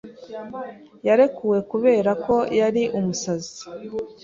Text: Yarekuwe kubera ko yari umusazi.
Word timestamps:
Yarekuwe 1.07 1.59
kubera 1.71 2.11
ko 2.25 2.35
yari 2.59 2.83
umusazi. 2.97 3.57